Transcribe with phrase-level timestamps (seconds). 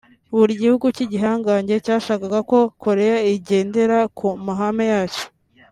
[0.37, 5.25] buri gihugu cy’igihangange cyashakaga ko Korea igendera ku mahame yacyo